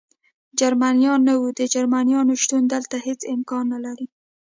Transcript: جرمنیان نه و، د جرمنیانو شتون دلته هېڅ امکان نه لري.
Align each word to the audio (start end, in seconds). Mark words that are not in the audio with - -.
جرمنیان 0.59 1.19
نه 1.27 1.33
و، 1.37 1.43
د 1.59 1.61
جرمنیانو 1.73 2.33
شتون 2.41 2.63
دلته 2.73 2.97
هېڅ 3.07 3.21
امکان 3.35 3.65
نه 3.73 3.79
لري. 3.85 4.07